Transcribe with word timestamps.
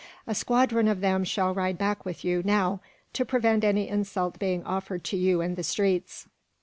A 0.25 0.33
squadron 0.33 0.87
of 0.87 0.99
them 1.01 1.23
shall 1.23 1.53
ride 1.53 1.77
back 1.77 2.05
with 2.05 2.25
you, 2.25 2.41
now, 2.43 2.79
to 3.13 3.23
prevent 3.23 3.63
any 3.63 3.87
insult 3.87 4.39
being 4.39 4.63
offered 4.63 5.03
to 5.03 5.15
you 5.15 5.41
in 5.41 5.53
the 5.53 5.61
streets." 5.63 6.27